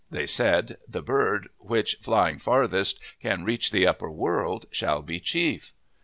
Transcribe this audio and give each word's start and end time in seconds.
They 0.09 0.25
said, 0.25 0.77
The 0.87 1.03
bird 1.03 1.49
which, 1.59 1.97
flying 2.01 2.39
farthest, 2.39 2.99
can 3.21 3.43
reach 3.43 3.69
the 3.69 3.85
upper 3.85 4.09
world, 4.09 4.65
shall 4.71 5.03
be 5.03 5.19
chief." 5.19 5.73